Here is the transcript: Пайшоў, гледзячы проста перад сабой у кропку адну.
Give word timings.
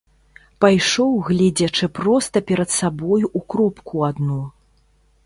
Пайшоў, 0.63 1.11
гледзячы 1.27 1.89
проста 1.99 2.37
перад 2.53 2.69
сабой 2.79 3.29
у 3.41 3.43
кропку 3.55 3.95
адну. 4.09 4.41